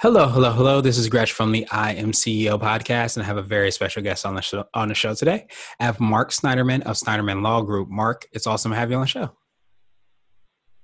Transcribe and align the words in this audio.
Hello, 0.00 0.28
hello, 0.28 0.52
hello. 0.52 0.80
This 0.80 0.96
is 0.96 1.08
Gresh 1.08 1.32
from 1.32 1.50
the 1.50 1.66
I 1.72 1.94
Am 1.94 2.12
CEO 2.12 2.56
podcast, 2.56 3.16
and 3.16 3.24
I 3.24 3.26
have 3.26 3.36
a 3.36 3.42
very 3.42 3.72
special 3.72 4.00
guest 4.00 4.24
on 4.24 4.36
the 4.36 4.40
show, 4.40 4.64
on 4.72 4.86
the 4.86 4.94
show 4.94 5.12
today. 5.12 5.48
I 5.80 5.86
have 5.86 5.98
Mark 5.98 6.30
Snyderman 6.30 6.82
of 6.82 6.94
Snyderman 6.94 7.42
Law 7.42 7.62
Group. 7.62 7.88
Mark, 7.88 8.28
it's 8.30 8.46
awesome 8.46 8.70
to 8.70 8.78
have 8.78 8.92
you 8.92 8.96
on 8.96 9.00
the 9.00 9.08
show. 9.08 9.32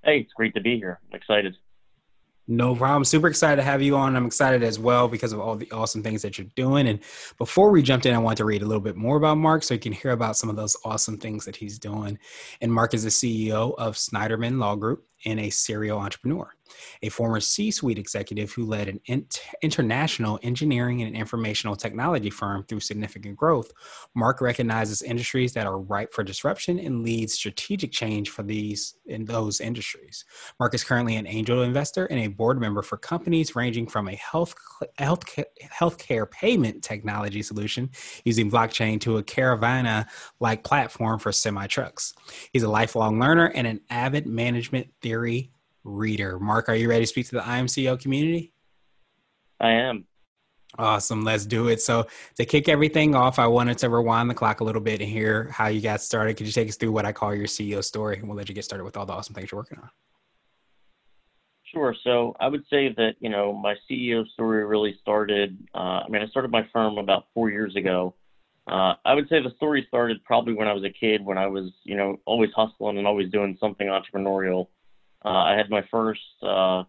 Hey, 0.02 0.19
it's 0.19 0.32
great 0.32 0.52
to 0.56 0.60
be 0.60 0.78
here. 0.78 0.98
I'm 1.12 1.16
excited. 1.16 1.56
No 2.48 2.74
problem. 2.74 3.05
Super 3.05 3.28
excited 3.28 3.56
to 3.56 3.62
have 3.62 3.82
you 3.82 3.95
on. 3.95 4.16
I'm 4.16 4.27
excited 4.27 4.64
as 4.64 4.80
well 4.80 5.06
because 5.06 5.33
of 5.33 5.38
all 5.38 5.55
the 5.55 5.70
awesome 5.70 6.02
things 6.02 6.20
that 6.22 6.36
you're 6.36 6.48
doing. 6.56 6.88
And 6.88 6.98
before 7.38 7.70
we 7.70 7.83
jumped 7.83 8.06
in, 8.06 8.14
I 8.14 8.19
want 8.19 8.38
to 8.38 8.44
read 8.44 8.62
a 8.62 8.66
little 8.66 8.83
bit 8.83 8.96
more 8.96 9.16
about 9.16 9.38
Mark 9.38 9.62
so 9.62 9.74
you 9.74 9.80
can 9.80 9.92
hear 9.92 10.10
about 10.10 10.36
some 10.36 10.50
of 10.50 10.56
those 10.56 10.77
awesome 10.84 11.19
things 11.19 11.44
that 11.44 11.55
he's 11.55 11.78
doing. 11.78 12.19
And 12.60 12.72
Mark 12.72 12.94
is 12.94 13.05
the 13.05 13.10
CEO 13.10 13.77
of 13.78 13.94
Snyderman 13.94 14.58
Law 14.58 14.74
Group 14.74 15.06
and 15.24 15.41
a 15.41 15.51
serial 15.51 15.98
entrepreneur 15.98 16.51
a 17.02 17.09
former 17.09 17.41
C 17.41 17.70
suite 17.70 17.98
executive 17.98 18.52
who 18.52 18.64
led 18.64 18.88
an 18.88 19.27
international 19.62 20.38
engineering 20.42 21.02
and 21.02 21.14
informational 21.14 21.77
technology 21.77 22.30
firm 22.30 22.64
through 22.64 22.80
significant 22.80 23.36
growth. 23.36 23.70
Mark 24.14 24.41
recognizes 24.41 25.02
industries 25.02 25.52
that 25.52 25.67
are 25.67 25.78
ripe 25.78 26.12
for 26.12 26.25
disruption 26.25 26.78
and 26.78 27.02
leads 27.02 27.34
strategic 27.34 27.92
change 27.92 28.30
for 28.30 28.42
these 28.42 28.95
in 29.06 29.25
those 29.25 29.61
industries. 29.61 30.25
Mark 30.58 30.75
is 30.75 30.84
currently 30.84 31.17
an 31.17 31.27
angel 31.27 31.62
investor 31.62 32.06
and 32.06 32.20
a 32.20 32.28
board 32.28 32.61
member 32.61 32.83
for 32.83 32.97
companies 32.97 33.55
ranging 33.55 33.86
from 33.86 34.08
a 34.08 34.14
health 34.14 34.55
health 34.98 35.25
healthcare 35.72 36.30
payment 36.30 36.83
technology 36.83 37.42
solution 37.42 37.91
using 38.25 38.50
blockchain 38.50 39.00
to 39.00 39.19
a 39.19 39.22
Carvana 39.22 40.06
like 40.41 40.64
platform 40.64 41.19
for 41.19 41.33
semi 41.33 41.67
trucks. 41.67 42.14
He's 42.52 42.62
a 42.62 42.69
lifelong 42.69 43.19
learner 43.19 43.47
and 43.55 43.67
an 43.67 43.80
avid 43.91 44.27
management 44.27 44.89
theory 45.02 45.14
reader. 45.84 46.39
Mark, 46.39 46.69
are 46.69 46.75
you 46.75 46.89
ready 46.89 47.03
to 47.03 47.07
speak 47.07 47.29
to 47.29 47.37
the 47.37 47.43
IMCO 47.43 48.01
community? 48.01 48.53
I 49.61 49.70
am. 49.70 50.07
Awesome. 50.79 51.23
Let's 51.23 51.47
do 51.47 51.69
it. 51.69 51.81
So, 51.81 52.07
to 52.37 52.45
kick 52.45 52.69
everything 52.69 53.15
off, 53.15 53.39
I 53.39 53.47
wanted 53.47 53.79
to 53.79 53.89
rewind 53.89 54.29
the 54.29 54.35
clock 54.35 54.61
a 54.61 54.65
little 54.65 54.81
bit 54.81 55.01
and 55.01 55.09
hear 55.09 55.48
how 55.51 55.69
you 55.69 55.81
got 55.81 56.01
started. 56.01 56.37
Could 56.37 56.47
you 56.47 56.53
take 56.53 56.69
us 56.69 56.77
through 56.77 56.91
what 56.91 57.07
I 57.07 57.12
call 57.12 57.35
your 57.35 57.47
CEO 57.47 57.83
story? 57.85 58.19
And 58.19 58.27
we'll 58.27 58.37
let 58.37 58.48
you 58.48 58.55
get 58.55 58.65
started 58.65 58.85
with 58.85 58.97
all 58.97 59.07
the 59.07 59.12
awesome 59.12 59.35
things 59.35 59.53
you're 59.53 59.61
working 59.61 59.79
on. 59.79 59.89
Sure. 61.73 61.95
So, 62.03 62.35
I 62.41 62.48
would 62.48 62.65
say 62.69 62.92
that, 62.97 63.15
you 63.20 63.29
know, 63.29 63.53
my 63.53 63.77
CEO 63.89 64.27
story 64.29 64.65
really 64.65 64.97
started, 65.01 65.57
uh, 65.75 66.03
I 66.05 66.09
mean, 66.09 66.23
I 66.23 66.27
started 66.27 66.51
my 66.51 66.67
firm 66.73 66.98
about 66.98 67.27
four 67.35 67.51
years 67.51 67.77
ago. 67.77 68.15
Uh, 68.67 68.95
I 69.05 69.15
would 69.15 69.29
say 69.29 69.42
the 69.42 69.53
story 69.57 69.85
started 69.89 70.25
probably 70.25 70.55
when 70.55 70.67
I 70.67 70.73
was 70.73 70.85
a 70.85 70.91
kid, 70.91 71.25
when 71.25 71.37
I 71.37 71.47
was, 71.47 71.70
you 71.85 71.97
know, 71.97 72.19
always 72.25 72.51
hustling 72.57 72.98
and 72.98 73.07
always 73.07 73.31
doing 73.31 73.57
something 73.61 73.89
entrepreneurial. 73.89 74.69
Uh, 75.25 75.28
I 75.28 75.56
had 75.56 75.70
my 75.70 75.83
first. 75.91 76.20
Uh, 76.42 76.84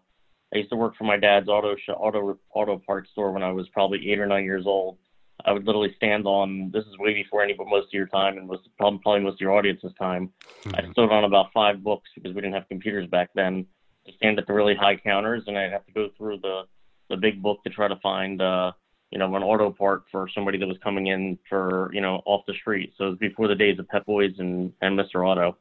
I 0.54 0.58
used 0.58 0.70
to 0.70 0.76
work 0.76 0.96
for 0.96 1.04
my 1.04 1.16
dad's 1.16 1.48
auto 1.48 1.74
sh- 1.76 1.90
auto 1.96 2.38
auto 2.54 2.78
parts 2.86 3.10
store 3.10 3.32
when 3.32 3.42
I 3.42 3.50
was 3.52 3.68
probably 3.70 4.10
eight 4.10 4.18
or 4.18 4.26
nine 4.26 4.44
years 4.44 4.64
old. 4.66 4.98
I 5.44 5.52
would 5.52 5.64
literally 5.64 5.94
stand 5.96 6.26
on. 6.26 6.70
This 6.72 6.84
is 6.84 6.98
way 6.98 7.14
before 7.14 7.42
any, 7.42 7.52
but 7.52 7.66
most 7.66 7.86
of 7.86 7.92
your 7.92 8.06
time, 8.06 8.38
and 8.38 8.48
was 8.48 8.60
probably, 8.78 9.00
probably 9.02 9.20
most 9.22 9.34
of 9.34 9.40
your 9.40 9.52
audience's 9.52 9.92
time. 9.98 10.30
Mm-hmm. 10.64 10.88
I 10.88 10.92
stood 10.92 11.10
on 11.10 11.24
about 11.24 11.52
five 11.52 11.82
books 11.82 12.08
because 12.14 12.34
we 12.34 12.40
didn't 12.40 12.54
have 12.54 12.68
computers 12.68 13.06
back 13.08 13.30
then. 13.34 13.66
To 14.06 14.12
stand 14.14 14.38
at 14.38 14.46
the 14.46 14.52
really 14.52 14.74
high 14.74 14.96
counters, 14.96 15.42
and 15.46 15.58
I'd 15.58 15.72
have 15.72 15.84
to 15.86 15.92
go 15.92 16.08
through 16.16 16.38
the 16.38 16.62
the 17.08 17.16
big 17.16 17.42
book 17.42 17.62
to 17.64 17.70
try 17.70 17.88
to 17.88 17.96
find, 17.96 18.40
uh, 18.42 18.72
you 19.10 19.18
know, 19.18 19.34
an 19.36 19.42
auto 19.42 19.70
part 19.70 20.04
for 20.10 20.28
somebody 20.34 20.58
that 20.58 20.66
was 20.66 20.78
coming 20.82 21.08
in 21.08 21.38
for, 21.48 21.90
you 21.92 22.00
know, 22.00 22.22
off 22.24 22.44
the 22.46 22.54
street. 22.54 22.92
So 22.98 23.06
it 23.06 23.10
was 23.10 23.18
before 23.18 23.48
the 23.48 23.54
days 23.54 23.78
of 23.78 23.88
Pep 23.88 24.06
Boys 24.06 24.32
and 24.38 24.72
and 24.80 24.98
Mr. 24.98 25.26
Auto. 25.26 25.56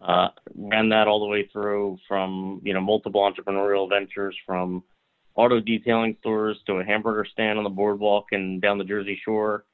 Uh, 0.00 0.28
ran 0.54 0.88
that 0.88 1.06
all 1.06 1.20
the 1.20 1.26
way 1.26 1.46
through 1.52 1.98
from 2.08 2.60
you 2.64 2.72
know 2.72 2.80
multiple 2.80 3.20
entrepreneurial 3.20 3.88
ventures 3.88 4.34
from 4.46 4.82
auto 5.34 5.60
detailing 5.60 6.16
stores 6.20 6.58
to 6.66 6.74
a 6.74 6.84
hamburger 6.84 7.26
stand 7.30 7.58
on 7.58 7.64
the 7.64 7.70
boardwalk 7.70 8.26
and 8.32 8.62
down 8.62 8.78
the 8.78 8.84
Jersey 8.84 9.20
Shore, 9.24 9.64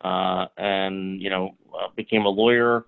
uh, 0.00 0.46
and 0.56 1.20
you 1.20 1.28
know 1.28 1.56
uh, 1.74 1.88
became 1.96 2.24
a 2.24 2.30
lawyer. 2.30 2.86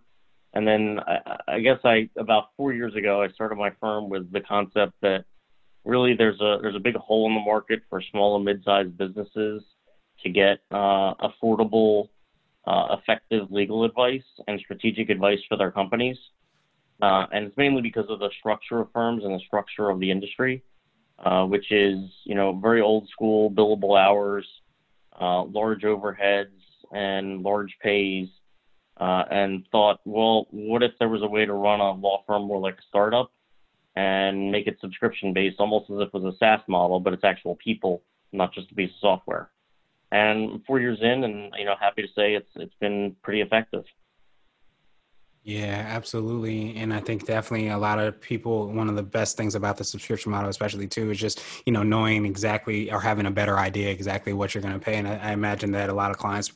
And 0.55 0.67
then 0.67 1.01
I, 1.07 1.37
I 1.49 1.61
guess 1.61 1.79
I 1.85 2.09
about 2.17 2.51
four 2.57 2.73
years 2.73 2.95
ago 2.95 3.23
I 3.23 3.29
started 3.29 3.57
my 3.57 3.73
firm 3.79 4.09
with 4.09 4.33
the 4.33 4.41
concept 4.41 4.95
that 5.03 5.27
really 5.85 6.15
there's 6.15 6.41
a 6.41 6.59
there's 6.63 6.77
a 6.77 6.81
big 6.81 6.97
hole 6.97 7.29
in 7.29 7.35
the 7.35 7.41
market 7.41 7.81
for 7.91 8.03
small 8.11 8.37
and 8.37 8.45
mid-sized 8.45 8.97
businesses 8.97 9.63
to 10.23 10.31
get 10.31 10.61
uh, 10.71 11.13
affordable, 11.15 12.09
uh, 12.67 12.97
effective 12.99 13.51
legal 13.51 13.85
advice 13.85 14.25
and 14.49 14.59
strategic 14.61 15.11
advice 15.11 15.41
for 15.47 15.59
their 15.59 15.71
companies. 15.71 16.17
Uh, 17.03 17.27
and 17.33 17.47
it's 17.47 17.57
mainly 17.57 17.83
because 17.83 18.07
of 18.09 18.19
the 18.19 18.31
structure 18.39 18.81
of 18.81 18.89
firms 18.93 19.23
and 19.25 19.35
the 19.35 19.45
structure 19.47 19.91
of 19.91 20.01
the 20.01 20.11
industry, 20.11 20.63
uh, 21.25 21.45
which 21.45 21.71
is, 21.71 21.99
you 22.25 22.35
know, 22.35 22.59
very 22.59 22.81
old 22.81 23.09
school, 23.09 23.51
billable 23.51 23.99
hours, 23.99 24.47
uh, 25.21 25.43
large 25.45 25.83
overheads, 25.83 26.47
and 26.93 27.43
large 27.43 27.77
pays. 27.83 28.29
Uh, 28.99 29.25
and 29.31 29.67
thought, 29.71 30.01
well, 30.07 30.47
what 30.53 30.83
if 30.83 30.91
there 30.99 31.11
was 31.11 31.21
a 31.21 31.27
way 31.27 31.45
to 31.45 31.53
run 31.53 31.81
a 31.81 31.93
law 31.93 32.25
firm 32.27 32.45
more 32.45 32.59
like 32.59 32.77
a 32.77 32.89
startup 32.89 33.31
and 33.95 34.51
make 34.51 34.67
it 34.67 34.79
subscription 34.81 35.35
based, 35.35 35.57
almost 35.59 35.91
as 35.91 35.99
if 36.01 36.09
it 36.09 36.15
was 36.15 36.35
a 36.35 36.39
SaaS 36.39 36.61
model, 36.67 37.01
but 37.01 37.13
it's 37.13 37.25
actual 37.25 37.57
people, 37.57 38.03
not 38.33 38.55
just 38.55 38.71
a 38.71 38.75
piece 38.75 38.91
of 38.91 39.01
software. 39.01 39.51
And 40.13 40.63
four 40.67 40.81
years 40.81 40.99
in, 41.03 41.25
and 41.25 41.53
you 41.59 41.65
know, 41.65 41.75
happy 41.79 42.03
to 42.03 42.09
say 42.09 42.35
it's 42.35 42.49
it's 42.55 42.75
been 42.81 43.17
pretty 43.23 43.41
effective. 43.41 43.85
Yeah, 45.47 45.87
absolutely. 45.89 46.77
And 46.77 46.93
I 46.93 46.99
think 46.99 47.25
definitely 47.25 47.69
a 47.69 47.79
lot 47.79 48.01
of 48.01 48.21
people, 48.21 48.67
one 48.73 48.89
of 48.89 48.97
the 48.97 49.03
best 49.05 49.37
things 49.37 49.55
about 49.55 49.77
the 49.77 49.85
subscription 49.85 50.33
model, 50.33 50.51
especially 50.51 50.89
too, 50.89 51.13
is 51.13 51.19
just, 51.19 51.41
you 51.65 51.73
know, 51.73 51.85
knowing 51.85 52.27
exactly 52.27 52.91
or 52.91 53.01
having 53.01 53.27
a 53.27 53.31
better 53.31 53.57
idea 53.57 53.89
exactly 53.89 54.33
what 54.33 54.53
you're 54.57 54.63
going 54.63 54.75
to 54.75 54.81
pay. 54.81 54.97
And 54.97 55.07
I, 55.07 55.15
I, 55.19 55.31
imagine 55.31 55.71
that 55.71 55.89
a 55.89 55.93
lot 55.93 56.11
of 56.11 56.19
clients 56.19 56.51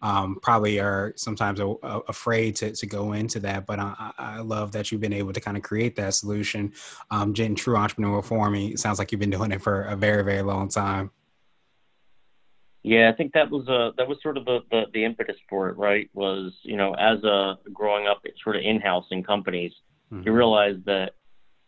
um, 0.00 0.38
probably 0.42 0.78
are 0.78 1.12
sometimes 1.16 1.58
a, 1.58 1.66
a, 1.66 1.98
afraid 2.06 2.54
to, 2.56 2.70
to 2.70 2.86
go 2.86 3.14
into 3.14 3.40
that. 3.40 3.66
But 3.66 3.80
I, 3.80 4.12
I, 4.16 4.40
love 4.42 4.70
that 4.72 4.92
you've 4.92 5.00
been 5.00 5.12
able 5.12 5.32
to 5.32 5.40
kind 5.40 5.56
of 5.56 5.64
create 5.64 5.96
that 5.96 6.14
solution. 6.14 6.72
Um, 7.10 7.34
in 7.36 7.56
true 7.56 7.74
entrepreneurial 7.74 8.24
form, 8.24 8.54
it 8.54 8.78
sounds 8.78 9.00
like 9.00 9.10
you've 9.10 9.20
been 9.20 9.30
doing 9.30 9.50
it 9.50 9.60
for 9.60 9.82
a 9.82 9.96
very, 9.96 10.22
very 10.22 10.42
long 10.42 10.68
time. 10.68 11.10
Yeah, 12.86 13.10
I 13.12 13.16
think 13.16 13.32
that 13.32 13.50
was 13.50 13.66
a 13.66 13.90
that 13.96 14.06
was 14.06 14.18
sort 14.22 14.36
of 14.36 14.44
the, 14.44 14.60
the, 14.70 14.82
the 14.94 15.04
impetus 15.04 15.34
for 15.50 15.68
it, 15.68 15.76
right? 15.76 16.08
Was 16.14 16.52
you 16.62 16.76
know 16.76 16.94
as 16.94 17.22
a 17.24 17.58
growing 17.72 18.06
up 18.06 18.22
sort 18.44 18.54
of 18.54 18.62
in-house 18.62 19.06
in 19.10 19.24
companies, 19.24 19.72
mm-hmm. 20.12 20.22
you 20.24 20.32
realize 20.32 20.76
that 20.84 21.14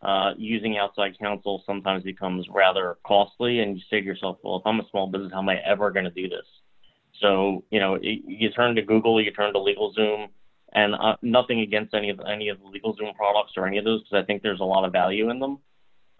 uh, 0.00 0.34
using 0.38 0.78
outside 0.78 1.18
counsel 1.18 1.64
sometimes 1.66 2.04
becomes 2.04 2.46
rather 2.54 2.98
costly, 3.04 3.58
and 3.58 3.76
you 3.76 3.82
say 3.90 3.98
to 3.98 4.06
yourself, 4.06 4.38
well, 4.44 4.58
if 4.58 4.62
I'm 4.64 4.78
a 4.78 4.88
small 4.92 5.08
business, 5.08 5.32
how 5.32 5.40
am 5.40 5.48
I 5.48 5.56
ever 5.66 5.90
going 5.90 6.04
to 6.04 6.12
do 6.12 6.28
this? 6.28 6.46
So 7.20 7.64
you 7.70 7.80
know, 7.80 7.98
you 8.00 8.50
turn 8.50 8.76
to 8.76 8.82
Google, 8.82 9.20
you 9.20 9.32
turn 9.32 9.52
to 9.54 9.58
LegalZoom, 9.58 10.28
and 10.74 10.94
uh, 10.94 11.16
nothing 11.20 11.62
against 11.62 11.94
any 11.94 12.10
of 12.10 12.20
any 12.30 12.48
of 12.48 12.58
the 12.60 12.78
LegalZoom 12.78 13.16
products 13.16 13.54
or 13.56 13.66
any 13.66 13.78
of 13.78 13.84
those, 13.84 14.04
because 14.04 14.22
I 14.22 14.24
think 14.24 14.42
there's 14.42 14.60
a 14.60 14.64
lot 14.64 14.84
of 14.84 14.92
value 14.92 15.30
in 15.30 15.40
them. 15.40 15.58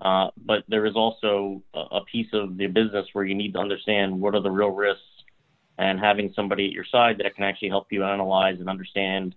Uh, 0.00 0.28
but 0.46 0.62
there 0.68 0.86
is 0.86 0.94
also 0.94 1.62
a, 1.74 2.00
piece 2.02 2.28
of 2.32 2.56
the 2.56 2.66
business 2.68 3.06
where 3.12 3.24
you 3.24 3.34
need 3.34 3.52
to 3.52 3.58
understand 3.58 4.20
what 4.20 4.34
are 4.34 4.40
the 4.40 4.50
real 4.50 4.70
risks 4.70 5.02
and 5.76 5.98
having 5.98 6.32
somebody 6.34 6.66
at 6.66 6.72
your 6.72 6.84
side 6.84 7.18
that 7.18 7.34
can 7.34 7.44
actually 7.44 7.68
help 7.68 7.88
you 7.90 8.04
analyze 8.04 8.60
and 8.60 8.68
understand, 8.68 9.34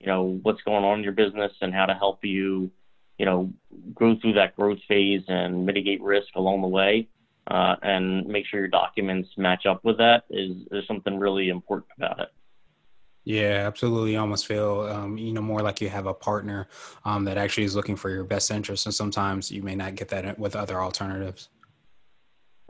you 0.00 0.06
know, 0.06 0.38
what's 0.42 0.62
going 0.62 0.84
on 0.84 0.98
in 0.98 1.04
your 1.04 1.12
business 1.12 1.52
and 1.60 1.74
how 1.74 1.84
to 1.84 1.94
help 1.94 2.24
you, 2.24 2.70
you 3.18 3.26
know, 3.26 3.52
go 3.94 4.16
through 4.20 4.32
that 4.32 4.56
growth 4.56 4.78
phase 4.88 5.22
and 5.28 5.66
mitigate 5.66 6.00
risk 6.00 6.28
along 6.36 6.62
the 6.62 6.68
way. 6.68 7.08
Uh, 7.50 7.76
and 7.80 8.26
make 8.26 8.44
sure 8.46 8.60
your 8.60 8.68
documents 8.68 9.30
match 9.38 9.64
up 9.64 9.82
with 9.82 9.96
that 9.96 10.24
is, 10.28 10.54
is 10.70 10.86
something 10.86 11.18
really 11.18 11.48
important 11.48 11.90
about 11.96 12.20
it. 12.20 12.28
Yeah, 13.28 13.66
absolutely. 13.66 14.12
You 14.12 14.20
almost 14.20 14.46
feel, 14.46 14.88
um, 14.90 15.18
you 15.18 15.34
know, 15.34 15.42
more 15.42 15.60
like 15.60 15.82
you 15.82 15.90
have 15.90 16.06
a 16.06 16.14
partner 16.14 16.66
um, 17.04 17.26
that 17.26 17.36
actually 17.36 17.64
is 17.64 17.76
looking 17.76 17.94
for 17.94 18.08
your 18.08 18.24
best 18.24 18.50
interest, 18.50 18.86
and 18.86 18.94
sometimes 18.94 19.50
you 19.50 19.62
may 19.62 19.74
not 19.74 19.96
get 19.96 20.08
that 20.08 20.38
with 20.38 20.56
other 20.56 20.80
alternatives. 20.80 21.50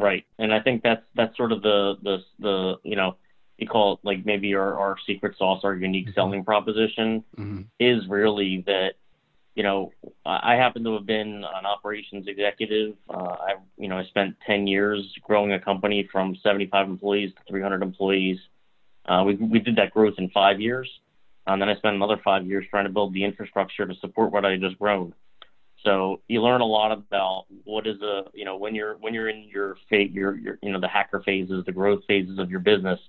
Right, 0.01 0.25
and 0.41 0.53
I 0.53 0.59
think 0.59 0.83
that's 0.83 1.05
that's 1.15 1.37
sort 1.37 1.53
of 1.53 1.63
the 1.63 1.95
the 2.03 2.19
the 2.41 2.75
you 2.83 2.97
know 2.97 3.15
you 3.59 3.69
call 3.69 3.93
it 3.93 3.99
like 4.03 4.27
maybe 4.27 4.53
our 4.57 4.77
our 4.77 4.97
secret 5.07 5.39
sauce, 5.39 5.61
our 5.63 5.77
unique 5.77 6.07
mm-hmm. 6.07 6.15
selling 6.15 6.45
proposition 6.45 7.23
mm-hmm. 7.39 7.61
is 7.79 8.09
really 8.09 8.65
that 8.67 8.95
you 9.55 9.63
know, 9.63 9.93
I 10.27 10.57
happen 10.57 10.83
to 10.85 10.95
have 10.95 11.07
been 11.07 11.45
an 11.45 11.67
operations 11.67 12.27
executive. 12.27 12.95
Uh, 13.09 13.37
I, 13.41 13.55
you 13.77 13.89
know, 13.89 13.99
I 13.99 14.05
spent 14.07 14.37
10 14.45 14.67
years 14.69 15.05
growing 15.23 15.53
a 15.53 15.61
company 15.61 16.09
from 16.13 16.37
75 16.43 16.89
employees 16.89 17.33
to 17.35 17.43
300 17.49 17.83
employees. 17.83 18.39
Uh, 19.09 19.25
we, 19.25 19.35
we 19.37 19.59
did 19.59 19.77
that 19.77 19.91
growth 19.91 20.15
in 20.19 20.29
five 20.31 20.61
years. 20.61 20.89
And 21.47 21.63
then 21.63 21.69
I 21.71 21.77
spent 21.77 21.97
another 21.97 22.21
five 22.23 22.47
years 22.47 22.67
trying 22.69 22.85
to 22.85 22.93
build 22.93 23.15
the 23.15 23.25
infrastructure 23.25 23.87
to 23.87 23.95
support 24.01 24.33
what 24.33 24.45
I 24.45 24.57
just 24.59 24.79
grown. 24.79 25.15
So 25.83 26.21
you 26.29 26.43
learn 26.43 26.61
a 26.61 26.67
lot 26.67 26.93
about 26.93 27.47
what 27.65 27.87
is 27.87 28.03
a, 28.03 28.25
you 28.35 28.45
know, 28.45 28.57
when 28.57 28.75
you're, 28.75 28.97
when 28.99 29.15
you're 29.15 29.31
in 29.31 29.49
your 29.49 29.77
fate, 29.89 30.13
your, 30.13 30.37
your, 30.37 30.59
you 30.63 30.73
know, 30.73 30.81
the 30.81 30.89
hacker 30.89 31.23
phases, 31.25 31.65
the 31.65 31.73
growth 31.73 32.03
phases 32.07 32.39
of 32.39 32.51
your 32.51 32.61
business, 32.61 33.01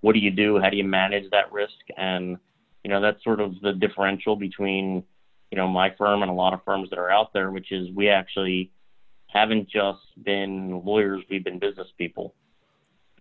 what 0.00 0.12
do 0.12 0.18
you 0.18 0.30
do? 0.30 0.60
How 0.60 0.68
do 0.68 0.76
you 0.76 0.84
manage 0.84 1.30
that 1.30 1.50
risk? 1.52 1.72
And, 1.96 2.36
you 2.84 2.90
know, 2.90 3.00
that's 3.00 3.22
sort 3.24 3.40
of 3.40 3.58
the 3.62 3.72
differential 3.72 4.36
between, 4.36 5.02
you 5.50 5.56
know, 5.56 5.68
my 5.68 5.94
firm 5.96 6.22
and 6.22 6.30
a 6.30 6.34
lot 6.34 6.52
of 6.52 6.60
firms 6.64 6.90
that 6.90 6.98
are 6.98 7.10
out 7.10 7.32
there, 7.32 7.50
which 7.50 7.72
is 7.72 7.88
we 7.94 8.08
actually 8.08 8.70
haven't 9.28 9.70
just 9.70 10.00
been 10.22 10.82
lawyers, 10.84 11.22
we've 11.30 11.44
been 11.44 11.58
business 11.58 11.88
people. 11.96 12.34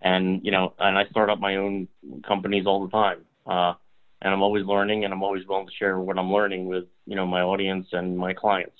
And, 0.05 0.45
you 0.45 0.51
know, 0.51 0.73
and 0.79 0.97
I 0.97 1.05
start 1.07 1.29
up 1.31 1.39
my 1.39 1.55
own 1.57 1.87
companies 2.25 2.65
all 2.67 2.85
the 2.85 2.91
time. 2.91 3.25
Uh, 3.45 3.73
and 4.21 4.33
I'm 4.33 4.43
always 4.43 4.63
learning 4.65 5.03
and 5.03 5.11
I'm 5.11 5.23
always 5.23 5.45
willing 5.47 5.65
to 5.65 5.73
share 5.73 5.99
what 5.99 6.17
I'm 6.17 6.31
learning 6.31 6.67
with, 6.67 6.85
you 7.07 7.15
know, 7.15 7.25
my 7.25 7.41
audience 7.41 7.87
and 7.91 8.17
my 8.17 8.33
clients. 8.33 8.77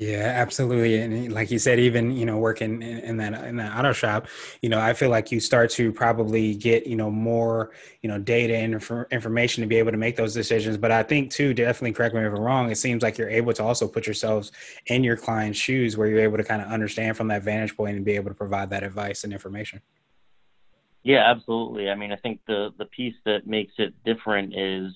Yeah, 0.00 0.32
absolutely. 0.36 1.00
And 1.00 1.32
like 1.32 1.50
you 1.50 1.58
said, 1.58 1.80
even, 1.80 2.12
you 2.12 2.24
know, 2.24 2.38
working 2.38 2.82
in, 2.82 2.98
in, 3.00 3.16
that, 3.16 3.44
in 3.44 3.56
that 3.56 3.76
auto 3.76 3.92
shop, 3.92 4.28
you 4.62 4.68
know, 4.68 4.78
I 4.78 4.94
feel 4.94 5.10
like 5.10 5.32
you 5.32 5.40
start 5.40 5.70
to 5.70 5.92
probably 5.92 6.54
get, 6.54 6.86
you 6.86 6.94
know, 6.94 7.10
more, 7.10 7.72
you 8.00 8.08
know, 8.08 8.16
data 8.16 8.54
and 8.54 8.74
inf- 8.74 9.10
information 9.10 9.62
to 9.62 9.66
be 9.66 9.74
able 9.74 9.90
to 9.90 9.96
make 9.96 10.14
those 10.14 10.34
decisions. 10.34 10.76
But 10.76 10.92
I 10.92 11.02
think 11.02 11.32
too, 11.32 11.52
definitely 11.52 11.94
correct 11.94 12.14
me 12.14 12.20
if 12.20 12.32
I'm 12.32 12.38
wrong. 12.38 12.70
It 12.70 12.76
seems 12.76 13.02
like 13.02 13.18
you're 13.18 13.28
able 13.28 13.52
to 13.54 13.64
also 13.64 13.88
put 13.88 14.06
yourselves 14.06 14.52
in 14.86 15.02
your 15.02 15.16
client's 15.16 15.58
shoes 15.58 15.96
where 15.96 16.06
you're 16.06 16.20
able 16.20 16.36
to 16.36 16.44
kind 16.44 16.62
of 16.62 16.68
understand 16.68 17.16
from 17.16 17.26
that 17.28 17.42
vantage 17.42 17.76
point 17.76 17.96
and 17.96 18.04
be 18.04 18.12
able 18.12 18.30
to 18.30 18.36
provide 18.36 18.70
that 18.70 18.84
advice 18.84 19.24
and 19.24 19.32
information. 19.32 19.82
Yeah, 21.02 21.28
absolutely. 21.28 21.90
I 21.90 21.96
mean, 21.96 22.12
I 22.12 22.16
think 22.16 22.38
the, 22.46 22.70
the 22.78 22.84
piece 22.84 23.16
that 23.24 23.48
makes 23.48 23.72
it 23.78 23.94
different 24.04 24.54
is, 24.54 24.94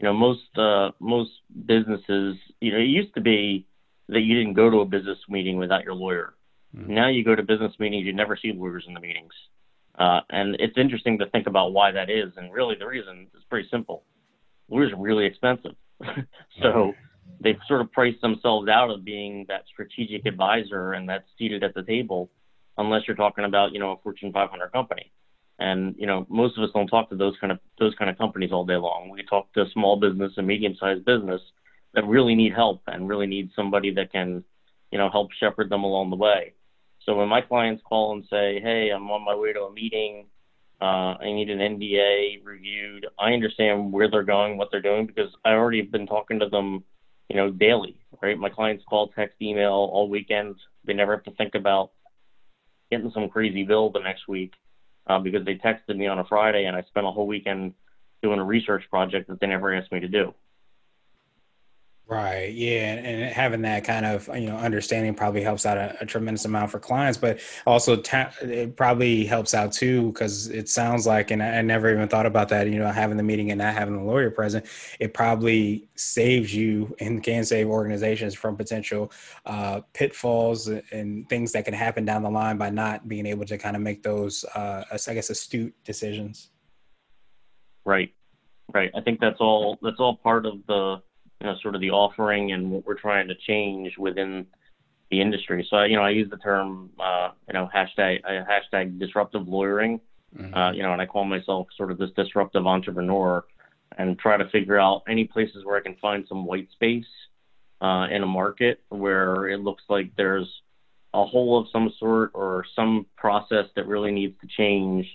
you 0.00 0.04
know, 0.04 0.14
most, 0.14 0.56
uh, 0.56 0.92
most 1.00 1.32
businesses, 1.66 2.38
you 2.62 2.72
know, 2.72 2.78
it 2.78 2.84
used 2.84 3.14
to 3.14 3.20
be, 3.20 3.66
that 4.08 4.20
you 4.20 4.38
didn't 4.38 4.54
go 4.54 4.70
to 4.70 4.78
a 4.80 4.84
business 4.84 5.18
meeting 5.28 5.58
without 5.58 5.84
your 5.84 5.94
lawyer. 5.94 6.34
Mm-hmm. 6.76 6.94
Now 6.94 7.08
you 7.08 7.24
go 7.24 7.34
to 7.34 7.42
business 7.42 7.72
meetings, 7.78 8.04
you 8.06 8.12
never 8.12 8.36
see 8.36 8.52
lawyers 8.52 8.84
in 8.86 8.94
the 8.94 9.00
meetings. 9.00 9.32
Uh, 9.98 10.20
and 10.30 10.56
it's 10.60 10.76
interesting 10.78 11.18
to 11.18 11.26
think 11.30 11.46
about 11.46 11.72
why 11.72 11.90
that 11.90 12.08
is. 12.08 12.32
And 12.36 12.52
really, 12.52 12.76
the 12.78 12.86
reason 12.86 13.26
is 13.34 13.42
pretty 13.48 13.68
simple 13.70 14.04
lawyers 14.68 14.92
are 14.92 15.00
really 15.00 15.26
expensive. 15.26 15.74
so 16.62 16.92
they've 17.40 17.58
sort 17.66 17.80
of 17.80 17.90
priced 17.92 18.20
themselves 18.20 18.68
out 18.68 18.90
of 18.90 19.04
being 19.04 19.44
that 19.48 19.64
strategic 19.72 20.26
advisor 20.26 20.92
and 20.92 21.08
that's 21.08 21.24
seated 21.38 21.64
at 21.64 21.74
the 21.74 21.82
table, 21.82 22.30
unless 22.76 23.02
you're 23.06 23.16
talking 23.16 23.44
about, 23.44 23.72
you 23.72 23.80
know, 23.80 23.92
a 23.92 23.96
Fortune 24.02 24.32
500 24.32 24.72
company. 24.72 25.10
And 25.58 25.96
you 25.98 26.06
know, 26.06 26.24
most 26.28 26.56
of 26.56 26.62
us 26.62 26.70
don't 26.72 26.86
talk 26.86 27.10
to 27.10 27.16
those 27.16 27.34
kind 27.40 27.50
of 27.50 27.58
those 27.80 27.92
kind 27.96 28.08
of 28.08 28.16
companies 28.16 28.52
all 28.52 28.64
day 28.64 28.76
long. 28.76 29.10
We 29.10 29.24
talk 29.24 29.52
to 29.54 29.64
small 29.72 29.98
business 29.98 30.32
and 30.36 30.46
medium-sized 30.46 31.04
business 31.04 31.40
that 31.94 32.06
really 32.06 32.34
need 32.34 32.52
help 32.52 32.82
and 32.86 33.08
really 33.08 33.26
need 33.26 33.50
somebody 33.54 33.92
that 33.94 34.12
can, 34.12 34.44
you 34.90 34.98
know, 34.98 35.10
help 35.10 35.30
shepherd 35.32 35.70
them 35.70 35.84
along 35.84 36.10
the 36.10 36.16
way. 36.16 36.54
So 37.04 37.16
when 37.16 37.28
my 37.28 37.40
clients 37.40 37.82
call 37.84 38.12
and 38.12 38.24
say, 38.28 38.60
"Hey, 38.60 38.90
I'm 38.90 39.10
on 39.10 39.24
my 39.24 39.34
way 39.34 39.52
to 39.52 39.62
a 39.62 39.72
meeting. 39.72 40.26
Uh, 40.80 41.16
I 41.20 41.32
need 41.32 41.50
an 41.50 41.60
NDA 41.60 42.40
reviewed," 42.44 43.06
I 43.18 43.32
understand 43.32 43.92
where 43.92 44.08
they're 44.10 44.22
going, 44.22 44.56
what 44.56 44.70
they're 44.70 44.82
doing, 44.82 45.06
because 45.06 45.34
I 45.44 45.50
already 45.52 45.80
have 45.80 45.90
been 45.90 46.06
talking 46.06 46.38
to 46.40 46.48
them, 46.48 46.84
you 47.28 47.36
know, 47.36 47.50
daily. 47.50 47.98
Right? 48.22 48.38
My 48.38 48.50
clients 48.50 48.84
call, 48.88 49.08
text, 49.08 49.36
email 49.40 49.72
all 49.72 50.08
weekends. 50.08 50.58
They 50.84 50.92
never 50.92 51.16
have 51.16 51.24
to 51.24 51.30
think 51.32 51.54
about 51.54 51.92
getting 52.90 53.10
some 53.12 53.28
crazy 53.28 53.64
bill 53.64 53.90
the 53.90 54.00
next 54.00 54.28
week 54.28 54.52
uh, 55.08 55.18
because 55.18 55.44
they 55.44 55.54
texted 55.54 55.96
me 55.96 56.06
on 56.06 56.18
a 56.18 56.24
Friday 56.24 56.64
and 56.64 56.76
I 56.76 56.82
spent 56.82 57.06
a 57.06 57.10
whole 57.10 57.26
weekend 57.26 57.74
doing 58.22 58.38
a 58.38 58.44
research 58.44 58.84
project 58.90 59.28
that 59.28 59.40
they 59.40 59.46
never 59.46 59.74
asked 59.74 59.92
me 59.92 60.00
to 60.00 60.08
do. 60.08 60.34
Right. 62.10 62.54
Yeah. 62.54 62.94
And 62.94 63.30
having 63.34 63.60
that 63.62 63.84
kind 63.84 64.06
of, 64.06 64.30
you 64.34 64.46
know, 64.46 64.56
understanding 64.56 65.14
probably 65.14 65.42
helps 65.42 65.66
out 65.66 65.76
a, 65.76 65.94
a 66.00 66.06
tremendous 66.06 66.46
amount 66.46 66.70
for 66.70 66.78
clients, 66.78 67.18
but 67.18 67.38
also 67.66 67.96
ta- 67.96 68.32
it 68.40 68.76
probably 68.76 69.26
helps 69.26 69.52
out 69.52 69.74
too, 69.74 70.10
because 70.12 70.48
it 70.48 70.70
sounds 70.70 71.06
like, 71.06 71.30
and 71.30 71.42
I, 71.42 71.58
I 71.58 71.60
never 71.60 71.92
even 71.92 72.08
thought 72.08 72.24
about 72.24 72.48
that, 72.48 72.66
you 72.66 72.78
know, 72.78 72.90
having 72.90 73.18
the 73.18 73.22
meeting 73.22 73.50
and 73.50 73.58
not 73.58 73.74
having 73.74 73.94
the 73.94 74.02
lawyer 74.02 74.30
present, 74.30 74.64
it 74.98 75.12
probably 75.12 75.86
saves 75.96 76.54
you 76.54 76.96
and 76.98 77.22
can 77.22 77.44
save 77.44 77.68
organizations 77.68 78.34
from 78.34 78.56
potential 78.56 79.12
uh, 79.44 79.82
pitfalls 79.92 80.66
and 80.66 81.28
things 81.28 81.52
that 81.52 81.66
can 81.66 81.74
happen 81.74 82.06
down 82.06 82.22
the 82.22 82.30
line 82.30 82.56
by 82.56 82.70
not 82.70 83.06
being 83.06 83.26
able 83.26 83.44
to 83.44 83.58
kind 83.58 83.76
of 83.76 83.82
make 83.82 84.02
those, 84.02 84.46
uh, 84.54 84.82
I 84.90 85.12
guess, 85.12 85.28
astute 85.28 85.74
decisions. 85.84 86.48
Right. 87.84 88.14
Right. 88.72 88.90
I 88.96 89.02
think 89.02 89.20
that's 89.20 89.40
all, 89.40 89.76
that's 89.82 90.00
all 90.00 90.16
part 90.16 90.46
of 90.46 90.66
the, 90.66 91.02
you 91.40 91.46
know, 91.46 91.54
sort 91.62 91.74
of 91.74 91.80
the 91.80 91.90
offering 91.90 92.52
and 92.52 92.70
what 92.70 92.86
we're 92.86 92.98
trying 92.98 93.28
to 93.28 93.34
change 93.34 93.96
within 93.96 94.46
the 95.10 95.20
industry. 95.20 95.66
So, 95.70 95.84
you 95.84 95.96
know, 95.96 96.02
I 96.02 96.10
use 96.10 96.28
the 96.30 96.36
term, 96.36 96.90
uh, 96.98 97.30
you 97.46 97.54
know, 97.54 97.68
hashtag 97.74 98.20
uh, 98.24 98.44
hashtag 98.44 98.98
disruptive 98.98 99.46
lawyering. 99.46 100.00
Mm-hmm. 100.36 100.54
Uh, 100.54 100.72
you 100.72 100.82
know, 100.82 100.92
and 100.92 101.00
I 101.00 101.06
call 101.06 101.24
myself 101.24 101.68
sort 101.74 101.90
of 101.90 101.96
this 101.96 102.10
disruptive 102.14 102.66
entrepreneur, 102.66 103.44
and 103.96 104.18
try 104.18 104.36
to 104.36 104.48
figure 104.50 104.78
out 104.78 105.04
any 105.08 105.24
places 105.24 105.64
where 105.64 105.78
I 105.78 105.80
can 105.80 105.96
find 106.02 106.26
some 106.28 106.44
white 106.44 106.68
space 106.72 107.06
uh, 107.80 108.08
in 108.10 108.22
a 108.22 108.26
market 108.26 108.82
where 108.90 109.48
it 109.48 109.60
looks 109.60 109.84
like 109.88 110.10
there's 110.16 110.48
a 111.14 111.24
hole 111.24 111.58
of 111.58 111.68
some 111.72 111.90
sort 111.98 112.32
or 112.34 112.66
some 112.76 113.06
process 113.16 113.64
that 113.74 113.86
really 113.86 114.10
needs 114.10 114.38
to 114.42 114.46
change, 114.46 115.06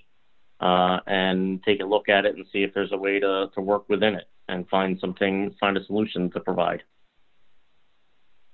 uh, 0.60 0.98
and 1.06 1.62
take 1.62 1.82
a 1.82 1.86
look 1.86 2.10
at 2.10 2.26
it 2.26 2.36
and 2.36 2.48
see 2.52 2.64
if 2.64 2.74
there's 2.74 2.92
a 2.92 2.98
way 2.98 3.20
to 3.20 3.52
to 3.54 3.62
work 3.62 3.88
within 3.90 4.16
it 4.16 4.28
and 4.48 4.68
find 4.70 5.00
something, 5.00 5.56
find 5.60 5.78
a 5.78 5.86
solution 5.86 6.30
to 6.32 6.40
provide. 6.40 6.84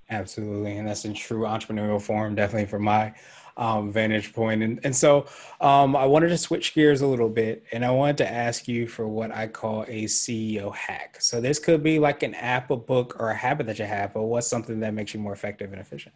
Absolutely, 0.09 0.77
and 0.77 0.87
that's 0.87 1.05
in 1.05 1.13
true 1.13 1.41
entrepreneurial 1.41 2.01
form, 2.01 2.33
definitely 2.33 2.65
from 2.65 2.83
my 2.83 3.13
um, 3.57 3.91
vantage 3.91 4.33
point. 4.33 4.63
And 4.63 4.79
and 4.83 4.95
so 4.95 5.27
um, 5.61 5.95
I 5.95 6.05
wanted 6.05 6.29
to 6.29 6.37
switch 6.37 6.73
gears 6.73 7.01
a 7.01 7.07
little 7.07 7.29
bit, 7.29 7.63
and 7.71 7.85
I 7.85 7.91
wanted 7.91 8.17
to 8.17 8.31
ask 8.31 8.67
you 8.67 8.87
for 8.87 9.07
what 9.07 9.31
I 9.31 9.47
call 9.47 9.83
a 9.83 10.05
CEO 10.05 10.73
hack. 10.73 11.17
So 11.21 11.39
this 11.39 11.59
could 11.59 11.83
be 11.83 11.99
like 11.99 12.23
an 12.23 12.33
app, 12.35 12.71
a 12.71 12.75
book, 12.75 13.17
or 13.19 13.29
a 13.29 13.35
habit 13.35 13.67
that 13.67 13.77
you 13.77 13.85
have, 13.85 14.13
but 14.13 14.23
what's 14.23 14.47
something 14.47 14.79
that 14.79 14.93
makes 14.95 15.13
you 15.13 15.19
more 15.19 15.33
effective 15.33 15.71
and 15.71 15.79
efficient? 15.79 16.15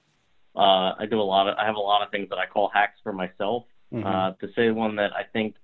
Uh, 0.56 0.94
I 0.98 1.06
do 1.10 1.20
a 1.20 1.22
lot 1.22 1.48
of. 1.48 1.56
I 1.58 1.66
have 1.66 1.76
a 1.76 1.80
lot 1.80 2.02
of 2.02 2.10
things 2.10 2.30
that 2.30 2.40
I 2.40 2.48
call 2.48 2.70
hacks 2.74 3.00
for 3.04 3.14
myself. 3.14 3.66
Mm-hmm. 3.94 4.08
Uh, 4.08 4.32
to 4.42 4.52
say 4.56 4.72
one 4.72 4.96
that 4.96 5.12
I 5.16 5.22
think, 5.22 5.56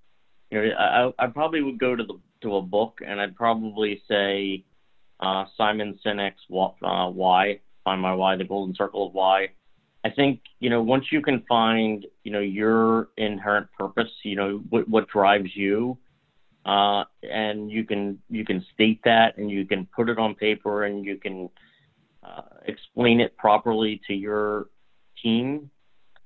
you 0.52 0.62
know, 0.62 1.14
I, 1.18 1.26
I 1.26 1.28
probably 1.28 1.62
would 1.62 1.80
go 1.80 1.96
to 1.96 2.04
the 2.04 2.20
to 2.42 2.56
a 2.56 2.62
book, 2.62 3.00
and 3.06 3.20
I'd 3.20 3.36
probably 3.36 4.02
say 4.08 4.64
uh, 5.20 5.46
Simon 5.58 6.00
Sinek's 6.06 6.42
uh, 6.52 7.10
Why, 7.10 7.60
Find 7.84 8.02
My 8.02 8.14
Why, 8.14 8.36
The 8.36 8.46
Golden 8.46 8.76
Circle 8.76 9.08
of 9.08 9.14
Why. 9.14 9.50
I 10.06 10.10
think 10.10 10.40
you 10.60 10.70
know 10.70 10.82
once 10.82 11.06
you 11.12 11.22
can 11.22 11.44
find 11.48 12.06
you 12.24 12.32
know 12.32 12.40
your 12.40 13.10
inherent 13.18 13.68
purpose, 13.78 14.12
you 14.24 14.36
know 14.36 14.64
what, 14.70 14.88
what 14.88 15.08
drives 15.10 15.56
you, 15.56 15.98
uh, 16.66 17.04
and 17.24 17.70
you 17.70 17.84
can 17.84 18.20
you 18.30 18.46
can 18.46 18.66
state 18.74 19.02
that 19.04 19.38
and 19.38 19.52
you 19.52 19.66
can 19.66 19.88
put 19.96 20.10
it 20.10 20.18
on 20.18 20.36
paper 20.36 20.86
and 20.86 21.06
you 21.06 21.18
can 21.18 21.50
uh, 22.24 22.42
explain 22.66 23.20
it 23.20 23.38
properly 23.38 24.02
to 24.08 24.14
your 24.14 24.70
team. 25.22 25.70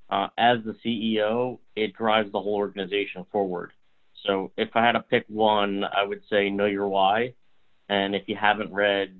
Uh, 0.10 0.28
as 0.38 0.60
the 0.64 0.76
CEO, 0.86 1.58
it 1.76 1.96
drives 1.96 2.32
the 2.32 2.40
whole 2.40 2.56
organization 2.56 3.26
forward. 3.32 3.72
So 4.26 4.52
if 4.58 4.70
I 4.76 4.86
had 4.86 4.94
to 4.94 5.02
pick 5.02 5.26
one, 5.28 5.84
I 5.84 6.04
would 6.04 6.22
say 6.30 6.50
Know 6.50 6.66
Your 6.66 6.88
Why. 6.88 7.34
And 7.90 8.16
if 8.16 8.24
you 8.28 8.36
haven't 8.36 8.74
read 8.74 9.20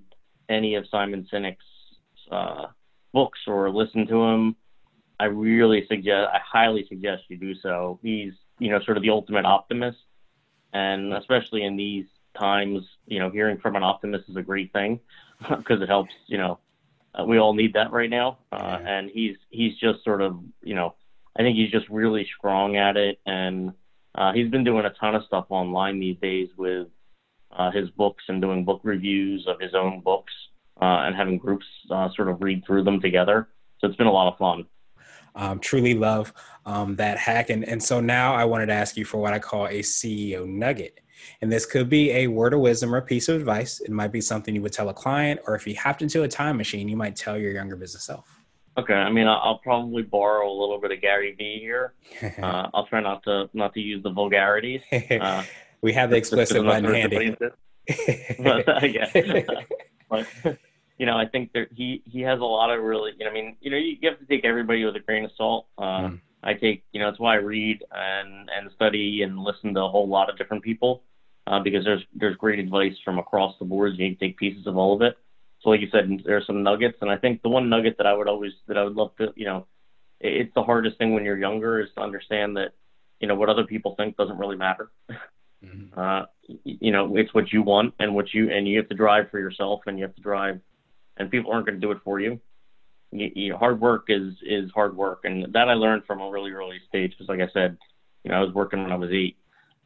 any 0.50 0.76
of 0.76 0.86
Simon 0.90 1.28
Sinek's 1.32 1.58
uh, 2.32 2.68
books 3.14 3.40
or 3.48 3.70
listened 3.70 4.08
to 4.10 4.24
him, 4.24 4.56
I 5.20 5.26
really 5.26 5.86
suggest, 5.88 6.30
I 6.34 6.40
highly 6.44 6.86
suggest 6.88 7.24
you 7.28 7.38
do 7.38 7.54
so. 7.56 8.00
He's, 8.02 8.34
you 8.60 8.72
know, 8.72 8.80
sort 8.84 8.98
of 8.98 9.04
the 9.04 9.10
ultimate 9.10 9.46
optimist. 9.46 10.00
And 10.74 11.14
especially 11.14 11.64
in 11.64 11.76
these 11.76 12.06
times, 12.38 12.82
you 13.06 13.20
know, 13.20 13.30
hearing 13.30 13.60
from 13.60 13.76
an 13.76 13.84
optimist 13.84 14.30
is 14.30 14.36
a 14.36 14.42
great 14.42 14.74
thing 14.74 15.00
because 15.58 15.82
it 15.82 15.90
helps, 15.90 16.12
you 16.28 16.38
know, 16.38 16.60
uh, 17.14 17.24
we 17.24 17.38
all 17.38 17.54
need 17.54 17.74
that 17.74 17.92
right 17.92 18.10
now. 18.10 18.40
Uh, 18.52 18.80
and 18.84 19.10
he's, 19.12 19.36
he's 19.50 19.78
just 19.78 20.04
sort 20.04 20.22
of, 20.22 20.40
you 20.64 20.74
know, 20.74 20.96
I 21.38 21.44
think 21.44 21.58
he's 21.58 21.72
just 21.72 21.88
really 21.90 22.28
strong 22.38 22.76
at 22.76 22.98
it. 22.98 23.20
And, 23.26 23.74
uh, 24.16 24.32
he's 24.34 24.50
been 24.50 24.64
doing 24.64 24.86
a 24.86 24.92
ton 24.92 25.16
of 25.16 25.24
stuff 25.26 25.46
online 25.50 26.00
these 26.00 26.18
days 26.22 26.50
with 26.58 26.88
uh, 27.52 27.72
his 27.72 27.90
books 27.92 28.24
and 28.28 28.42
doing 28.42 28.66
book 28.66 28.82
reviews 28.84 29.46
of 29.48 29.60
his 29.60 29.74
own 29.74 30.02
books 30.02 30.34
uh, 30.82 31.06
and 31.06 31.16
having 31.16 31.38
groups 31.38 31.66
uh, 31.92 32.10
sort 32.16 32.28
of 32.30 32.42
read 32.42 32.64
through 32.66 32.84
them 32.84 33.00
together. 33.00 33.50
So 33.80 33.88
it's 33.88 33.96
been 33.96 34.08
a 34.08 34.12
lot 34.12 34.32
of 34.32 34.38
fun. 34.38 34.66
Um, 35.36 35.60
truly 35.60 35.96
love 35.96 36.32
um, 36.66 36.96
that 36.98 37.18
hack. 37.18 37.50
And, 37.50 37.68
and 37.68 37.82
so 37.82 38.00
now 38.00 38.34
I 38.34 38.46
wanted 38.46 38.68
to 38.68 38.74
ask 38.74 38.96
you 38.98 39.06
for 39.06 39.18
what 39.18 39.34
I 39.34 39.40
call 39.40 39.66
a 39.68 39.80
CEO 39.80 40.48
nugget. 40.48 41.00
And 41.42 41.52
this 41.52 41.66
could 41.66 41.90
be 41.90 42.12
a 42.12 42.28
word 42.28 42.54
of 42.54 42.60
wisdom 42.60 42.94
or 42.94 42.98
a 42.98 43.02
piece 43.02 43.30
of 43.30 43.40
advice. 43.40 43.80
It 43.80 43.92
might 43.92 44.12
be 44.12 44.22
something 44.22 44.54
you 44.54 44.62
would 44.62 44.74
tell 44.74 44.90
a 44.90 44.94
client, 44.94 45.40
or 45.48 45.56
if 45.56 45.66
you 45.66 45.76
hopped 45.76 46.02
into 46.02 46.24
a 46.24 46.28
time 46.28 46.58
machine, 46.58 46.90
you 46.90 46.98
might 46.98 47.16
tell 47.16 47.38
your 47.38 47.52
younger 47.52 47.76
business 47.76 48.04
self. 48.04 48.43
Okay, 48.76 48.94
I 48.94 49.12
mean, 49.12 49.28
I'll 49.28 49.60
probably 49.60 50.02
borrow 50.02 50.50
a 50.50 50.58
little 50.60 50.80
bit 50.82 50.92
of 50.92 51.02
Gary 51.02 51.36
Vee 51.38 51.60
here. 51.60 51.94
Uh, 52.42 52.70
I'll 52.74 52.88
try 52.88 53.02
not 53.02 53.24
to 53.24 53.50
not 53.54 53.74
to 53.74 53.80
use 53.80 54.02
the 54.04 54.12
vulgarities. 54.12 54.82
Uh, 54.92 55.44
we 55.82 55.94
have 55.94 56.10
the 56.10 56.16
explicit 56.16 56.64
button 56.64 56.94
handy. 56.94 57.36
but, 58.40 58.68
uh, 58.70 58.86
yeah. 58.86 59.42
but 60.10 60.26
you 60.98 61.06
know, 61.06 61.18
I 61.18 61.26
think 61.26 61.52
that 61.54 61.68
he 61.74 62.02
he 62.06 62.22
has 62.22 62.40
a 62.40 62.46
lot 62.46 62.70
of 62.70 62.82
really, 62.84 63.12
you 63.18 63.26
know, 63.26 63.32
I 63.32 63.34
mean, 63.34 63.58
you 63.60 63.70
know, 63.70 63.78
you, 63.78 63.98
you 64.02 64.10
have 64.10 64.20
to 64.20 64.26
take 64.26 64.46
everybody 64.46 64.86
with 64.86 64.96
a 64.96 65.00
grain 65.00 65.26
of 65.26 65.32
salt. 65.38 65.68
Uh, 65.78 65.84
mm. 65.84 66.22
I 66.44 66.54
take, 66.54 66.84
you 66.92 67.00
know, 67.00 67.10
that's 67.10 67.20
why 67.20 67.34
I 67.34 67.40
read 67.40 67.84
and 67.92 68.50
and 68.50 68.72
study 68.76 69.24
and 69.24 69.40
listen 69.40 69.74
to 69.74 69.82
a 69.82 69.90
whole 69.90 70.08
lot 70.08 70.30
of 70.30 70.38
different 70.38 70.64
people 70.64 71.04
uh, 71.48 71.60
because 71.60 71.84
there's 71.84 72.04
there's 72.16 72.38
great 72.38 72.60
advice 72.60 72.96
from 73.04 73.20
across 73.20 73.56
the 73.60 73.66
board. 73.66 73.94
You 73.98 74.10
can 74.10 74.18
take 74.18 74.38
pieces 74.38 74.68
of 74.68 74.78
all 74.78 74.96
of 74.96 75.02
it. 75.02 75.18
So 75.64 75.70
like 75.70 75.82
you 75.82 75.88
said, 75.92 76.10
there's 76.26 76.46
some 76.46 76.62
nuggets, 76.62 76.98
and 77.02 77.10
I 77.10 77.18
think 77.18 77.42
the 77.42 77.50
one 77.50 77.70
nugget 77.70 77.98
that 77.98 78.08
I 78.08 78.14
would 78.14 78.28
always 78.28 78.52
that 78.68 78.78
I 78.78 78.84
would 78.84 78.96
love 78.96 79.16
to, 79.18 79.32
you 79.36 79.46
know, 79.46 79.66
it's 80.20 80.54
the 80.56 80.64
hardest 80.64 80.98
thing 80.98 81.14
when 81.14 81.24
you're 81.24 81.38
younger 81.38 81.80
is 81.80 81.90
to 81.96 82.02
understand 82.02 82.58
that, 82.58 82.74
you 83.20 83.28
know, 83.28 83.36
what 83.36 83.50
other 83.50 83.64
people 83.64 83.96
think 83.96 84.18
doesn't 84.18 84.38
really 84.38 84.58
matter. 84.58 84.92
Mm-hmm. 85.10 85.20
Uh, 85.98 86.26
you 86.66 86.92
know, 86.92 87.16
it's 87.16 87.34
what 87.34 87.54
you 87.54 87.62
want 87.62 87.94
and 87.98 88.14
what 88.14 88.34
you 88.34 88.52
and 88.52 88.68
you 88.68 88.78
have 88.78 88.90
to 88.90 88.96
drive 88.96 89.32
for 89.32 89.40
yourself, 89.40 89.80
and 89.86 89.98
you 89.98 90.04
have 90.04 90.14
to 90.16 90.22
drive, 90.22 90.60
and 91.16 91.32
people 91.32 91.54
aren't 91.54 91.66
going 91.66 91.80
to 91.80 91.82
do 91.82 91.92
it 91.92 92.00
for 92.04 92.20
you. 92.20 92.38
You, 93.12 93.32
you, 93.34 93.56
hard 93.56 93.80
work 93.80 94.08
is 94.10 94.34
is 94.46 94.70
hard 94.72 94.98
work, 94.98 95.22
and 95.24 95.54
that 95.54 95.70
I 95.70 95.76
learned 95.76 96.04
from 96.06 96.20
a 96.20 96.30
really 96.30 96.52
early 96.52 96.82
stage. 96.90 97.12
Because, 97.12 97.30
like 97.30 97.40
I 97.40 97.50
said, 97.54 97.78
you 98.26 98.32
know, 98.32 98.38
I 98.38 98.42
was 98.42 98.54
working 98.54 98.84
when 98.84 98.92
I 98.92 98.98
was 98.98 99.12
eight, 99.14 99.38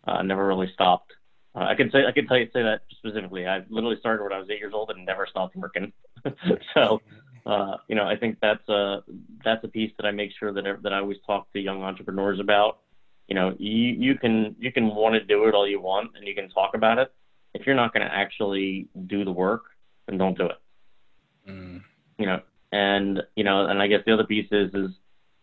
uh, 0.08 0.24
never 0.24 0.48
really 0.48 0.72
stopped. 0.74 1.14
Uh, 1.58 1.64
I 1.64 1.76
can 1.76 1.90
say 1.90 2.06
I 2.08 2.12
can 2.12 2.28
tell 2.28 2.38
you 2.38 2.46
say 2.54 2.62
that 2.62 2.82
specifically. 2.92 3.48
I 3.48 3.64
literally 3.70 3.98
started 4.00 4.22
when 4.22 4.32
I 4.32 4.38
was 4.38 4.48
eight 4.50 4.60
years 4.60 4.74
old 4.76 4.92
and 4.92 5.06
never 5.06 5.26
stopped 5.28 5.56
working. 5.56 5.92
so, 6.74 7.02
uh, 7.48 7.78
you 7.88 7.96
know, 7.96 8.06
I 8.06 8.16
think 8.16 8.38
that's 8.42 8.68
a 8.70 9.00
that's 9.44 9.64
a 9.64 9.68
piece 9.68 9.92
that 9.98 10.06
I 10.06 10.12
make 10.12 10.32
sure 10.40 10.54
that 10.54 10.64
that 10.84 10.94
I 10.94 11.00
always 11.00 11.18
talk 11.26 11.52
to 11.54 11.60
young 11.60 11.82
entrepreneurs 11.82 12.40
about. 12.40 12.80
You 13.28 13.36
know, 13.36 13.56
you 13.58 13.96
you 13.98 14.16
can 14.16 14.56
you 14.60 14.72
can 14.72 14.94
want 14.94 15.14
to 15.14 15.24
do 15.24 15.46
it 15.46 15.56
all 15.56 15.68
you 15.68 15.82
want 15.82 16.12
and 16.16 16.28
you 16.28 16.36
can 16.36 16.50
talk 16.50 16.76
about 16.76 17.00
it. 17.00 17.12
If 17.56 17.66
you're 17.66 17.76
not 17.76 17.92
going 17.92 18.06
to 18.06 18.14
actually 18.14 18.88
do 19.08 19.26
the 19.26 19.32
work, 19.32 19.64
then 20.08 20.20
don't 20.20 20.38
do 20.38 20.46
it. 20.46 20.58
Mm. 21.50 21.82
You 22.20 22.26
know, 22.28 22.42
and 22.72 23.24
you 23.36 23.44
know, 23.44 23.66
and 23.66 23.82
I 23.82 23.88
guess 23.88 24.02
the 24.06 24.14
other 24.14 24.26
piece 24.26 24.48
is 24.52 24.72
is 24.76 24.92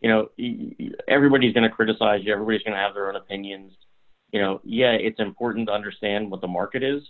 you 0.00 0.08
know 0.08 0.28
everybody's 1.08 1.54
going 1.54 1.68
to 1.68 1.74
criticize 1.74 2.20
you. 2.22 2.32
Everybody's 2.32 2.62
going 2.62 2.76
to 2.76 2.80
have 2.80 2.94
their 2.94 3.08
own 3.08 3.16
opinions 3.16 3.72
you 4.34 4.40
know, 4.40 4.60
yeah, 4.64 4.90
it's 4.90 5.20
important 5.20 5.68
to 5.68 5.72
understand 5.72 6.28
what 6.28 6.40
the 6.40 6.48
market 6.48 6.82
is, 6.82 7.04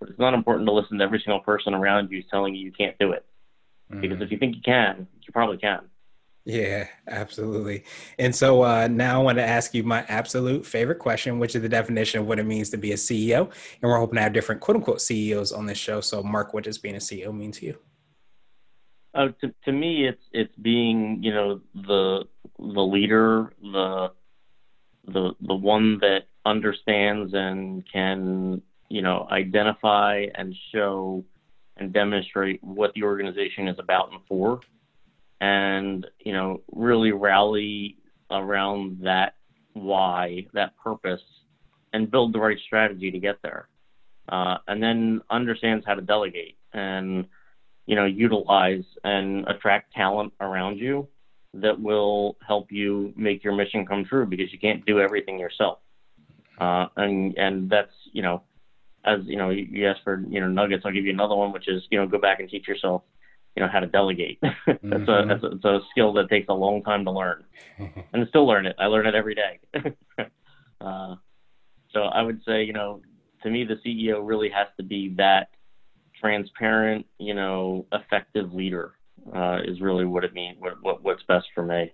but 0.00 0.08
it's 0.08 0.18
not 0.18 0.32
important 0.32 0.66
to 0.66 0.72
listen 0.72 0.96
to 0.96 1.04
every 1.04 1.20
single 1.22 1.40
person 1.40 1.74
around 1.74 2.10
you 2.10 2.22
telling 2.22 2.54
you 2.54 2.64
you 2.64 2.72
can't 2.72 2.98
do 2.98 3.12
it. 3.12 3.26
Mm-hmm. 3.92 4.00
Because 4.00 4.22
if 4.22 4.32
you 4.32 4.38
think 4.38 4.56
you 4.56 4.62
can, 4.62 5.06
you 5.20 5.30
probably 5.30 5.58
can. 5.58 5.80
Yeah, 6.46 6.86
absolutely. 7.06 7.84
And 8.18 8.34
so 8.34 8.62
uh, 8.62 8.88
now 8.88 9.20
I 9.20 9.22
want 9.22 9.36
to 9.36 9.44
ask 9.44 9.74
you 9.74 9.82
my 9.82 10.06
absolute 10.08 10.64
favorite 10.64 11.00
question, 11.00 11.38
which 11.38 11.54
is 11.54 11.60
the 11.60 11.68
definition 11.68 12.18
of 12.18 12.26
what 12.26 12.38
it 12.38 12.46
means 12.46 12.70
to 12.70 12.78
be 12.78 12.92
a 12.92 12.96
CEO. 12.96 13.40
And 13.42 13.82
we're 13.82 13.98
hoping 13.98 14.16
to 14.16 14.22
have 14.22 14.32
different 14.32 14.62
quote 14.62 14.78
unquote 14.78 15.02
CEOs 15.02 15.52
on 15.52 15.66
this 15.66 15.76
show. 15.76 16.00
So, 16.00 16.22
Mark, 16.22 16.54
what 16.54 16.64
does 16.64 16.78
being 16.78 16.94
a 16.94 16.98
CEO 16.98 17.30
mean 17.30 17.52
to 17.52 17.66
you? 17.66 17.78
Uh, 19.12 19.28
to, 19.42 19.52
to 19.66 19.72
me, 19.72 20.08
it's 20.08 20.22
it's 20.32 20.56
being 20.56 21.22
you 21.22 21.34
know 21.34 21.60
the 21.74 22.24
the 22.58 22.80
leader, 22.80 23.52
the 23.60 24.12
the 25.06 25.34
the 25.42 25.54
one 25.54 25.98
that 25.98 26.22
understands 26.46 27.32
and 27.34 27.84
can 27.90 28.62
you 28.88 29.02
know 29.02 29.26
identify 29.30 30.26
and 30.34 30.54
show 30.72 31.24
and 31.76 31.92
demonstrate 31.92 32.62
what 32.62 32.92
the 32.94 33.02
organization 33.02 33.68
is 33.68 33.78
about 33.78 34.10
and 34.12 34.20
for. 34.28 34.60
And 35.40 36.06
you 36.20 36.32
know 36.32 36.62
really 36.72 37.12
rally 37.12 37.96
around 38.30 39.00
that 39.02 39.34
why 39.72 40.46
that 40.52 40.76
purpose 40.76 41.22
and 41.92 42.10
build 42.10 42.32
the 42.32 42.38
right 42.38 42.58
strategy 42.66 43.10
to 43.10 43.18
get 43.18 43.36
there. 43.42 43.68
Uh, 44.28 44.58
and 44.68 44.82
then 44.82 45.20
understands 45.30 45.84
how 45.84 45.94
to 45.94 46.02
delegate 46.02 46.56
and 46.72 47.26
you 47.86 47.96
know 47.96 48.04
utilize 48.04 48.84
and 49.04 49.46
attract 49.48 49.92
talent 49.92 50.32
around 50.40 50.78
you 50.78 51.08
that 51.52 51.80
will 51.80 52.36
help 52.46 52.70
you 52.70 53.12
make 53.16 53.42
your 53.42 53.54
mission 53.54 53.84
come 53.84 54.04
true 54.04 54.24
because 54.24 54.52
you 54.52 54.58
can't 54.58 54.86
do 54.86 55.00
everything 55.00 55.38
yourself 55.38 55.78
uh, 56.60 56.86
and 56.96 57.36
and 57.36 57.70
that's 57.70 57.92
you 58.12 58.22
know, 58.22 58.42
as 59.04 59.20
you 59.24 59.36
know, 59.36 59.50
you 59.50 59.88
asked 59.88 60.02
for 60.04 60.22
you 60.28 60.40
know 60.40 60.48
nuggets. 60.48 60.84
I'll 60.84 60.92
give 60.92 61.04
you 61.04 61.12
another 61.12 61.34
one, 61.34 61.52
which 61.52 61.68
is 61.68 61.82
you 61.90 61.98
know 61.98 62.06
go 62.06 62.18
back 62.18 62.40
and 62.40 62.48
teach 62.48 62.68
yourself 62.68 63.02
you 63.56 63.62
know 63.62 63.68
how 63.68 63.80
to 63.80 63.86
delegate. 63.86 64.38
that's 64.42 64.82
mm-hmm. 64.82 64.94
a 64.94 65.26
that's 65.26 65.42
a, 65.42 65.46
it's 65.48 65.64
a 65.64 65.80
skill 65.90 66.12
that 66.14 66.28
takes 66.28 66.48
a 66.48 66.54
long 66.54 66.82
time 66.82 67.04
to 67.04 67.10
learn, 67.10 67.44
and 67.78 68.24
I 68.24 68.26
still 68.26 68.46
learn 68.46 68.66
it. 68.66 68.76
I 68.78 68.86
learn 68.86 69.06
it 69.06 69.14
every 69.14 69.34
day. 69.34 69.58
uh, 70.80 71.16
so 71.92 72.02
I 72.02 72.22
would 72.22 72.40
say 72.46 72.62
you 72.62 72.72
know 72.72 73.02
to 73.42 73.50
me 73.50 73.64
the 73.64 73.76
CEO 73.86 74.20
really 74.22 74.50
has 74.50 74.68
to 74.76 74.82
be 74.82 75.14
that 75.16 75.50
transparent, 76.20 77.06
you 77.18 77.34
know, 77.34 77.86
effective 77.92 78.52
leader 78.52 78.92
uh, 79.34 79.58
is 79.64 79.80
really 79.80 80.04
what 80.04 80.24
it 80.24 80.34
means. 80.34 80.56
What, 80.60 80.82
what 80.82 81.02
what's 81.02 81.22
best 81.24 81.46
for 81.54 81.64
me. 81.64 81.92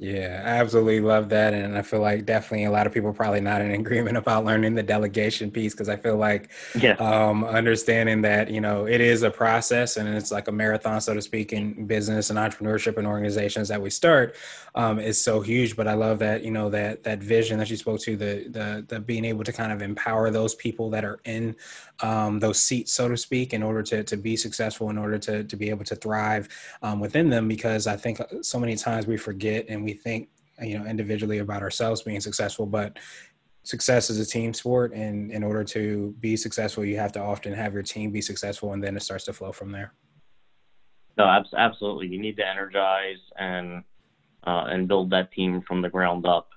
Yeah, 0.00 0.42
I 0.46 0.48
absolutely 0.52 1.00
love 1.00 1.28
that. 1.28 1.52
And 1.52 1.76
I 1.76 1.82
feel 1.82 2.00
like 2.00 2.24
definitely 2.24 2.64
a 2.64 2.70
lot 2.70 2.86
of 2.86 2.94
people 2.94 3.12
probably 3.12 3.42
not 3.42 3.60
in 3.60 3.70
agreement 3.80 4.16
about 4.16 4.46
learning 4.46 4.74
the 4.74 4.82
delegation 4.82 5.50
piece 5.50 5.74
because 5.74 5.90
I 5.90 5.96
feel 5.96 6.16
like 6.16 6.48
yeah. 6.74 6.92
um, 6.92 7.44
understanding 7.44 8.22
that, 8.22 8.50
you 8.50 8.62
know, 8.62 8.86
it 8.86 9.02
is 9.02 9.22
a 9.22 9.30
process 9.30 9.98
and 9.98 10.08
it's 10.08 10.32
like 10.32 10.48
a 10.48 10.52
marathon, 10.52 11.02
so 11.02 11.12
to 11.12 11.20
speak, 11.20 11.52
in 11.52 11.86
business 11.86 12.30
and 12.30 12.38
entrepreneurship 12.38 12.96
and 12.96 13.06
organizations 13.06 13.68
that 13.68 13.82
we 13.82 13.90
start 13.90 14.36
um, 14.74 14.98
is 14.98 15.20
so 15.20 15.42
huge. 15.42 15.76
But 15.76 15.86
I 15.86 15.92
love 15.92 16.18
that, 16.20 16.44
you 16.44 16.50
know, 16.50 16.70
that 16.70 17.02
that 17.02 17.18
vision 17.18 17.58
that 17.58 17.68
you 17.68 17.76
spoke 17.76 18.00
to, 18.00 18.16
the 18.16 18.46
the, 18.48 18.86
the 18.88 19.00
being 19.00 19.26
able 19.26 19.44
to 19.44 19.52
kind 19.52 19.70
of 19.70 19.82
empower 19.82 20.30
those 20.30 20.54
people 20.54 20.88
that 20.90 21.04
are 21.04 21.20
in 21.26 21.54
um, 22.02 22.38
those 22.38 22.58
seats, 22.58 22.92
so 22.92 23.08
to 23.08 23.16
speak, 23.16 23.52
in 23.52 23.62
order 23.62 23.82
to, 23.82 24.02
to 24.04 24.16
be 24.16 24.36
successful, 24.36 24.88
in 24.90 24.96
order 24.96 25.18
to, 25.18 25.44
to 25.44 25.56
be 25.56 25.68
able 25.70 25.84
to 25.84 25.94
thrive 25.94 26.48
um, 26.82 27.00
within 27.00 27.28
them. 27.28 27.48
Because 27.48 27.86
I 27.86 27.96
think 27.96 28.20
so 28.40 28.58
many 28.58 28.76
times 28.76 29.06
we 29.06 29.18
forget 29.18 29.66
and 29.68 29.84
we 29.84 29.89
we 29.90 29.98
think 29.98 30.28
you 30.62 30.78
know 30.78 30.86
individually 30.86 31.38
about 31.38 31.62
ourselves 31.62 32.02
being 32.02 32.20
successful 32.20 32.66
but 32.66 32.98
success 33.62 34.10
is 34.10 34.18
a 34.18 34.26
team 34.26 34.54
sport. 34.54 34.92
And 34.92 35.30
in 35.30 35.42
order 35.42 35.64
to 35.64 36.14
be 36.20 36.36
successful 36.36 36.84
you 36.84 36.96
have 36.96 37.12
to 37.12 37.20
often 37.20 37.52
have 37.52 37.72
your 37.74 37.82
team 37.82 38.10
be 38.10 38.22
successful 38.22 38.72
and 38.72 38.82
then 38.82 38.96
it 38.96 39.02
starts 39.02 39.24
to 39.24 39.32
flow 39.32 39.52
from 39.52 39.70
there. 39.72 39.92
No 41.18 41.24
absolutely. 41.56 42.06
You 42.06 42.20
need 42.20 42.36
to 42.36 42.46
energize 42.46 43.22
and 43.36 43.84
uh, 44.46 44.64
and 44.72 44.88
build 44.88 45.10
that 45.10 45.32
team 45.32 45.62
from 45.68 45.82
the 45.82 45.90
ground 45.90 46.24
up 46.26 46.48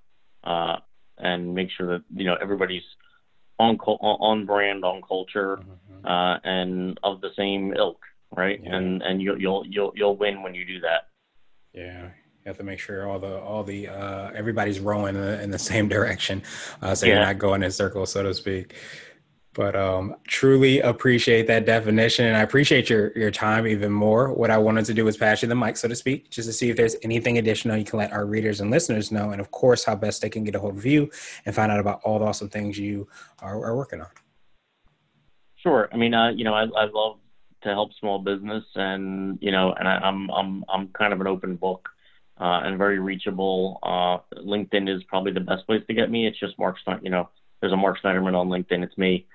uh, 0.45 0.77
and 1.17 1.53
make 1.53 1.69
sure 1.75 1.87
that 1.87 2.03
you 2.15 2.25
know 2.25 2.37
everybody's 2.41 2.87
on 3.59 3.75
on 3.77 4.45
brand 4.45 4.85
on 4.85 5.01
culture 5.01 5.57
mm-hmm. 5.57 6.07
uh, 6.07 6.37
and 6.43 6.97
of 7.03 7.19
the 7.21 7.31
same 7.37 7.73
ilk 7.73 7.99
right? 8.35 8.61
Yeah. 8.63 8.75
and 8.75 9.01
and 9.01 9.21
you'll 9.21 9.39
you'll 9.39 9.65
you'll 9.67 9.93
you'll 9.95 10.17
win 10.17 10.41
when 10.43 10.55
you 10.55 10.65
do 10.65 10.79
that. 10.79 11.01
Yeah 11.73 12.09
you 12.45 12.49
have 12.49 12.57
to 12.57 12.63
make 12.63 12.79
sure 12.79 13.07
all 13.07 13.19
the 13.19 13.39
all 13.39 13.63
the 13.63 13.87
uh, 13.87 14.31
everybody's 14.35 14.79
rowing 14.79 15.15
in 15.15 15.21
the, 15.21 15.41
in 15.41 15.49
the 15.49 15.59
same 15.59 15.87
direction, 15.95 16.43
uh, 16.81 16.93
so 16.93 17.05
yeah. 17.05 17.13
you're 17.13 17.23
not 17.23 17.37
going 17.37 17.63
in 17.63 17.71
circles, 17.71 18.11
so 18.11 18.23
to 18.23 18.33
speak. 18.33 18.75
But 19.53 19.75
um, 19.75 20.15
truly 20.27 20.79
appreciate 20.81 21.45
that 21.47 21.65
definition, 21.65 22.25
and 22.25 22.35
I 22.35 22.41
appreciate 22.41 22.89
your 22.89 23.17
your 23.17 23.31
time 23.31 23.65
even 23.65 23.93
more. 23.93 24.33
What 24.33 24.51
I 24.51 24.57
wanted 24.57 24.83
to 24.85 24.93
do 24.93 25.05
was 25.05 25.15
pass 25.15 25.41
you 25.41 25.47
the 25.47 25.55
mic, 25.55 25.77
so 25.77 25.87
to 25.87 25.95
speak, 25.95 26.29
just 26.31 26.49
to 26.49 26.53
see 26.53 26.69
if 26.69 26.75
there's 26.75 26.97
anything 27.01 27.37
additional 27.37 27.77
you 27.77 27.85
can 27.85 27.99
let 27.99 28.11
our 28.11 28.25
readers 28.25 28.59
and 28.59 28.69
listeners 28.69 29.09
know, 29.09 29.29
and 29.29 29.39
of 29.39 29.51
course, 29.51 29.85
how 29.85 29.95
best 29.95 30.21
they 30.21 30.29
can 30.29 30.43
get 30.43 30.55
a 30.55 30.59
hold 30.59 30.77
of 30.77 30.85
you 30.85 31.09
and 31.45 31.55
find 31.55 31.71
out 31.71 31.79
about 31.79 32.01
all 32.03 32.19
the 32.19 32.25
awesome 32.25 32.49
things 32.49 32.77
you 32.77 33.07
are, 33.41 33.63
are 33.63 33.77
working 33.77 34.01
on. 34.01 34.07
Sure. 35.55 35.87
I 35.93 35.97
mean, 35.97 36.13
uh, 36.13 36.31
you 36.31 36.43
know, 36.43 36.53
I, 36.53 36.63
I 36.63 36.85
love 36.91 37.19
to 37.61 37.69
help 37.69 37.93
small 37.93 38.19
business, 38.19 38.65
and 38.75 39.37
you 39.39 39.51
know, 39.51 39.71
and 39.79 39.87
I, 39.87 39.97
I'm 39.99 40.29
I'm 40.31 40.65
I'm 40.67 40.87
kind 40.89 41.13
of 41.13 41.21
an 41.21 41.27
open 41.27 41.55
book 41.55 41.87
uh, 42.39 42.61
and 42.63 42.77
very 42.77 42.99
reachable. 42.99 43.79
Uh, 43.83 44.39
LinkedIn 44.39 44.93
is 44.93 45.03
probably 45.03 45.31
the 45.31 45.39
best 45.39 45.65
place 45.65 45.81
to 45.87 45.93
get 45.93 46.09
me. 46.09 46.27
It's 46.27 46.39
just 46.39 46.57
Mark, 46.57 46.77
Snyder. 46.83 47.01
you 47.03 47.09
know, 47.09 47.29
there's 47.61 47.73
a 47.73 47.77
Mark 47.77 47.97
Snyderman 48.03 48.35
on 48.35 48.49
LinkedIn. 48.49 48.83
It's 48.83 48.97
me. 48.97 49.27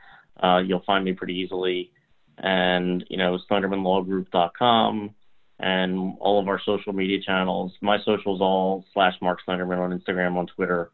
Uh, 0.42 0.58
you'll 0.58 0.82
find 0.86 1.04
me 1.04 1.12
pretty 1.12 1.34
easily. 1.34 1.90
And, 2.38 3.04
you 3.08 3.16
know, 3.16 3.38
SnydermanLawGroup.com 3.50 5.14
and 5.60 6.16
all 6.20 6.40
of 6.40 6.48
our 6.48 6.60
social 6.64 6.92
media 6.92 7.20
channels. 7.20 7.72
My 7.80 7.98
socials 8.04 8.40
all 8.40 8.84
slash 8.92 9.14
Mark 9.20 9.40
Snyderman 9.46 9.78
on 9.78 9.98
Instagram, 9.98 10.36
on 10.36 10.46
Twitter, 10.46 10.90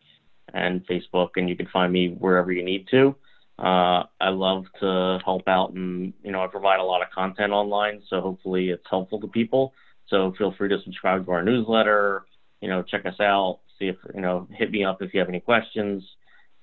and 0.52 0.86
Facebook. 0.86 1.30
And 1.36 1.48
you 1.48 1.56
can 1.56 1.66
find 1.66 1.92
me 1.92 2.16
wherever 2.18 2.52
you 2.52 2.64
need 2.64 2.88
to. 2.92 3.14
Uh, 3.58 4.04
I 4.20 4.30
love 4.30 4.64
to 4.80 5.18
help 5.24 5.46
out 5.46 5.74
and, 5.74 6.12
you 6.22 6.32
know, 6.32 6.42
I 6.42 6.48
provide 6.48 6.80
a 6.80 6.84
lot 6.84 7.02
of 7.02 7.10
content 7.10 7.52
online. 7.52 8.02
So 8.08 8.20
hopefully 8.20 8.70
it's 8.70 8.86
helpful 8.88 9.20
to 9.20 9.28
people. 9.28 9.74
So 10.08 10.32
feel 10.36 10.54
free 10.56 10.68
to 10.68 10.82
subscribe 10.82 11.24
to 11.26 11.32
our 11.32 11.42
newsletter. 11.42 12.26
You 12.60 12.68
know, 12.68 12.82
check 12.82 13.06
us 13.06 13.20
out. 13.20 13.60
See 13.78 13.88
if 13.88 13.96
you 14.14 14.20
know, 14.20 14.46
hit 14.52 14.70
me 14.70 14.84
up 14.84 15.02
if 15.02 15.12
you 15.12 15.20
have 15.20 15.28
any 15.28 15.40
questions. 15.40 16.04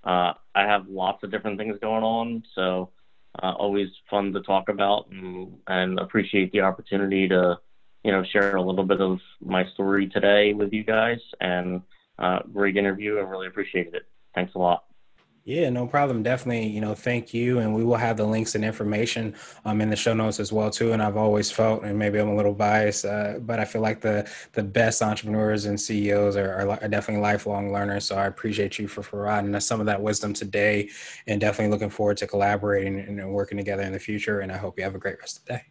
uh, 0.03 0.33
I 0.55 0.63
have 0.63 0.87
lots 0.87 1.23
of 1.23 1.31
different 1.31 1.57
things 1.57 1.77
going 1.81 2.03
on, 2.03 2.43
so 2.55 2.89
uh, 3.41 3.51
always 3.51 3.89
fun 4.09 4.33
to 4.33 4.41
talk 4.41 4.69
about 4.69 5.07
and, 5.11 5.57
and 5.67 5.99
appreciate 5.99 6.51
the 6.51 6.61
opportunity 6.61 7.27
to, 7.27 7.59
you 8.03 8.11
know, 8.11 8.23
share 8.31 8.55
a 8.55 8.61
little 8.61 8.83
bit 8.83 9.01
of 9.01 9.19
my 9.39 9.65
story 9.73 10.07
today 10.09 10.53
with 10.53 10.73
you 10.73 10.83
guys. 10.83 11.19
And 11.39 11.81
uh, 12.19 12.39
great 12.51 12.77
interview. 12.77 13.17
I 13.17 13.21
really 13.21 13.47
appreciated 13.47 13.95
it. 13.95 14.03
Thanks 14.35 14.53
a 14.55 14.59
lot. 14.59 14.90
Yeah, 15.43 15.71
no 15.71 15.87
problem. 15.87 16.21
Definitely, 16.21 16.67
you 16.67 16.81
know, 16.81 16.93
thank 16.93 17.33
you. 17.33 17.57
And 17.59 17.73
we 17.73 17.83
will 17.83 17.95
have 17.95 18.15
the 18.15 18.25
links 18.25 18.53
and 18.53 18.63
information 18.63 19.35
um, 19.65 19.81
in 19.81 19.89
the 19.89 19.95
show 19.95 20.13
notes 20.13 20.39
as 20.39 20.53
well 20.53 20.69
too. 20.69 20.93
And 20.93 21.01
I've 21.01 21.17
always 21.17 21.49
felt, 21.49 21.83
and 21.83 21.97
maybe 21.97 22.19
I'm 22.19 22.29
a 22.29 22.35
little 22.35 22.53
biased, 22.53 23.05
uh, 23.05 23.39
but 23.39 23.59
I 23.59 23.65
feel 23.65 23.81
like 23.81 24.01
the 24.01 24.29
the 24.53 24.61
best 24.61 25.01
entrepreneurs 25.01 25.65
and 25.65 25.81
CEOs 25.81 26.37
are, 26.37 26.53
are, 26.53 26.69
are, 26.69 26.87
definitely 26.87 27.23
lifelong 27.23 27.73
learners. 27.73 28.05
So 28.05 28.17
I 28.17 28.27
appreciate 28.27 28.77
you 28.77 28.87
for 28.87 29.01
providing 29.01 29.55
us 29.55 29.65
some 29.65 29.79
of 29.79 29.87
that 29.87 30.01
wisdom 30.01 30.31
today, 30.33 30.89
and 31.25 31.41
definitely 31.41 31.71
looking 31.71 31.89
forward 31.89 32.17
to 32.17 32.27
collaborating 32.27 32.99
and 32.99 33.31
working 33.31 33.57
together 33.57 33.83
in 33.83 33.93
the 33.93 33.99
future. 33.99 34.41
And 34.41 34.51
I 34.51 34.57
hope 34.57 34.77
you 34.77 34.83
have 34.83 34.93
a 34.95 34.99
great 34.99 35.19
rest 35.19 35.39
of 35.39 35.45
the 35.45 35.53
day. 35.53 35.70